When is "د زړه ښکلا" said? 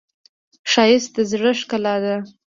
1.15-1.95